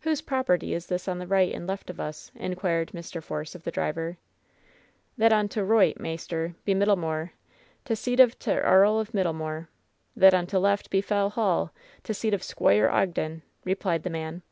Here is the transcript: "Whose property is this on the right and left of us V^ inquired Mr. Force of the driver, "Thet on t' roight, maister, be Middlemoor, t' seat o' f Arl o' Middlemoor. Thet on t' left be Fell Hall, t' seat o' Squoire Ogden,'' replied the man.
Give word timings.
"Whose 0.00 0.20
property 0.20 0.74
is 0.74 0.86
this 0.88 1.06
on 1.06 1.20
the 1.20 1.28
right 1.28 1.54
and 1.54 1.64
left 1.64 1.90
of 1.90 2.00
us 2.00 2.32
V^ 2.36 2.40
inquired 2.40 2.90
Mr. 2.90 3.22
Force 3.22 3.54
of 3.54 3.62
the 3.62 3.70
driver, 3.70 4.16
"Thet 5.16 5.32
on 5.32 5.48
t' 5.48 5.60
roight, 5.60 6.00
maister, 6.00 6.56
be 6.64 6.74
Middlemoor, 6.74 7.30
t' 7.84 7.94
seat 7.94 8.18
o' 8.18 8.24
f 8.24 8.48
Arl 8.48 8.94
o' 8.98 9.04
Middlemoor. 9.12 9.68
Thet 10.18 10.34
on 10.34 10.48
t' 10.48 10.56
left 10.56 10.90
be 10.90 11.00
Fell 11.00 11.30
Hall, 11.30 11.70
t' 12.02 12.12
seat 12.12 12.34
o' 12.34 12.38
Squoire 12.38 12.90
Ogden,'' 12.90 13.42
replied 13.64 14.02
the 14.02 14.10
man. 14.10 14.42